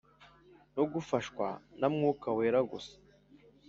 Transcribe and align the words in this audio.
no 0.75 0.83
gufashwa 0.93 1.47
na 1.79 1.87
mwuka 1.93 2.27
wera 2.37 2.59
gusa 2.71 2.95